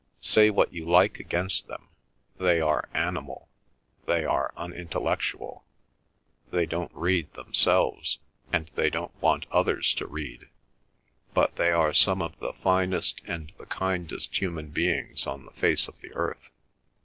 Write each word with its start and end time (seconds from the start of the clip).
Say 0.19 0.49
what 0.49 0.73
you 0.73 0.89
like 0.89 1.19
against 1.19 1.67
them—they 1.67 2.59
are 2.59 2.89
animal, 2.91 3.49
they 4.07 4.25
are 4.25 4.51
unintellectual; 4.57 5.63
they 6.49 6.65
don't 6.65 6.91
read 6.95 7.31
themselves, 7.33 8.17
and 8.51 8.71
they 8.73 8.89
don't 8.89 9.13
want 9.21 9.45
others 9.51 9.93
to 9.93 10.07
read, 10.07 10.49
but 11.35 11.55
they 11.57 11.69
are 11.71 11.93
some 11.93 12.23
of 12.23 12.35
the 12.39 12.53
finest 12.53 13.21
and 13.27 13.51
the 13.59 13.67
kindest 13.67 14.35
human 14.41 14.69
beings 14.69 15.27
on 15.27 15.45
the 15.45 15.51
face 15.51 15.87
of 15.87 16.01
the 16.01 16.11
earth! 16.15 16.49